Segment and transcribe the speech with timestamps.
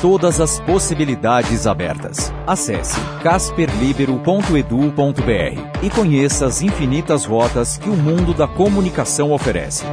[0.00, 2.30] Todas as possibilidades abertas.
[2.46, 9.84] Acesse casperlibero.edu.br e conheça as infinitas rotas que o mundo da comunicação oferece.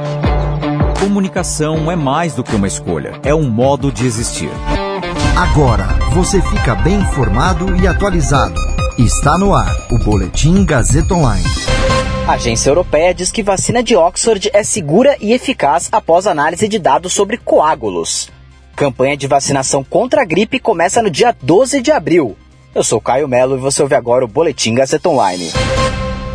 [1.00, 4.50] Comunicação é mais do que uma escolha, é um modo de existir.
[5.36, 8.60] Agora você fica bem informado e atualizado.
[8.98, 11.44] Está no ar o Boletim Gazeta Online.
[12.28, 16.78] A agência europeia diz que vacina de Oxford é segura e eficaz após análise de
[16.78, 18.33] dados sobre coágulos.
[18.76, 22.36] Campanha de vacinação contra a gripe começa no dia 12 de abril.
[22.74, 25.52] Eu sou Caio Melo e você ouve agora o Boletim Gazeta Online.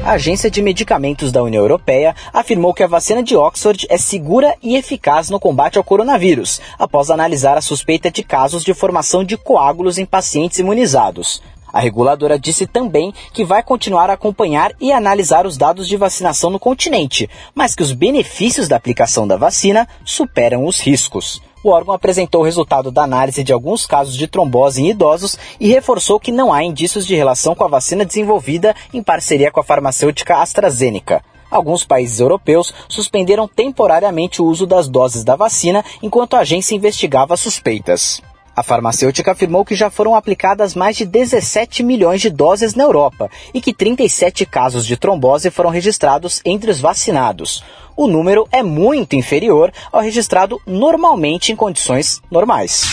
[0.06, 4.56] A Agência de Medicamentos da União Europeia afirmou que a vacina de Oxford é segura
[4.64, 9.36] e eficaz no combate ao coronavírus, após analisar a suspeita de casos de formação de
[9.36, 11.44] coágulos em pacientes imunizados.
[11.72, 16.50] A reguladora disse também que vai continuar a acompanhar e analisar os dados de vacinação
[16.50, 21.42] no continente, mas que os benefícios da aplicação da vacina superam os riscos.
[21.64, 25.68] O órgão apresentou o resultado da análise de alguns casos de trombose em idosos e
[25.68, 29.64] reforçou que não há indícios de relação com a vacina desenvolvida em parceria com a
[29.64, 31.22] farmacêutica AstraZeneca.
[31.52, 37.36] Alguns países europeus suspenderam temporariamente o uso das doses da vacina enquanto a agência investigava
[37.36, 38.22] suspeitas.
[38.60, 43.32] A farmacêutica afirmou que já foram aplicadas mais de 17 milhões de doses na Europa
[43.54, 47.64] e que 37 casos de trombose foram registrados entre os vacinados.
[47.96, 52.84] O número é muito inferior ao registrado normalmente em condições normais.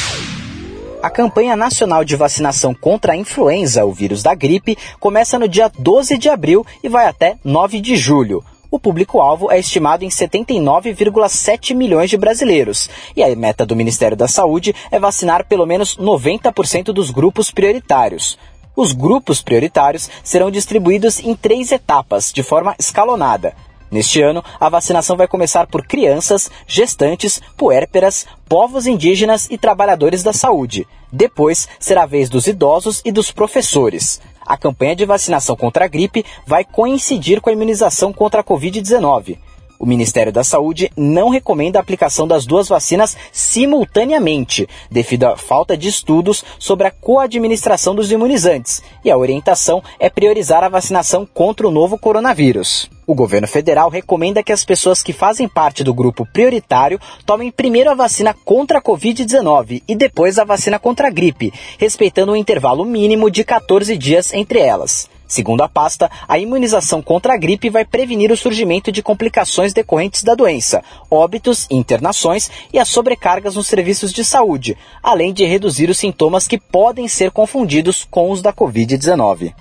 [1.03, 5.69] A campanha nacional de vacinação contra a influenza, o vírus da gripe, começa no dia
[5.77, 8.41] 12 de abril e vai até 9 de julho.
[8.71, 14.27] O público-alvo é estimado em 79,7 milhões de brasileiros, e a meta do Ministério da
[14.27, 18.37] Saúde é vacinar pelo menos 90% dos grupos prioritários.
[18.75, 23.55] Os grupos prioritários serão distribuídos em três etapas, de forma escalonada.
[23.91, 30.33] Neste ano, a vacinação vai começar por crianças, gestantes, puérperas, povos indígenas e trabalhadores da
[30.33, 30.87] saúde.
[31.13, 34.21] Depois, será a vez dos idosos e dos professores.
[34.45, 39.39] A campanha de vacinação contra a gripe vai coincidir com a imunização contra a Covid-19.
[39.79, 45.77] O Ministério da Saúde não recomenda a aplicação das duas vacinas simultaneamente, devido à falta
[45.77, 51.69] de estudos sobre a coadministração dos imunizantes, e a orientação é priorizar a vacinação contra
[51.69, 52.89] o novo coronavírus.
[53.07, 57.91] O governo federal recomenda que as pessoas que fazem parte do grupo prioritário tomem primeiro
[57.91, 62.85] a vacina contra a Covid-19 e depois a vacina contra a gripe, respeitando um intervalo
[62.85, 65.09] mínimo de 14 dias entre elas.
[65.27, 70.23] Segundo a pasta, a imunização contra a gripe vai prevenir o surgimento de complicações decorrentes
[70.23, 75.99] da doença, óbitos, internações e as sobrecargas nos serviços de saúde, além de reduzir os
[75.99, 79.53] sintomas que podem ser confundidos com os da Covid-19.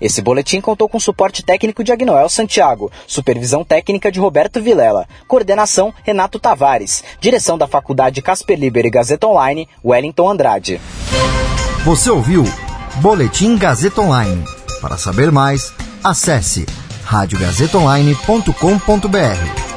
[0.00, 5.92] Esse boletim contou com suporte técnico de Agnoel Santiago, supervisão técnica de Roberto Vilela, coordenação
[6.02, 10.80] Renato Tavares, direção da Faculdade Casper Liber e Gazeta Online, Wellington Andrade.
[11.84, 12.44] Você ouviu
[13.02, 14.59] Boletim Gazeta Online.
[14.80, 16.64] Para saber mais, acesse
[17.04, 19.69] radiogazetaonline.com.br.